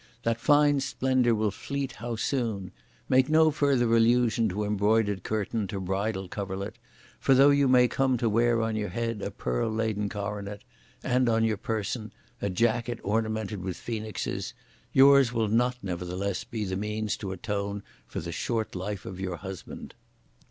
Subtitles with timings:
[0.23, 2.71] That fine splendour will fleet how soon!
[3.07, 6.79] Make no further allusion to embroidered curtain, to bridal coverlet;
[7.19, 10.63] for though you may come to wear on your head a pearl laden coronet,
[11.03, 12.11] and, on your person,
[12.41, 14.55] a jacket ornamented with phoenixes,
[14.91, 19.35] yours will not nevertheless be the means to atone for the short life (of your
[19.37, 19.93] husband)!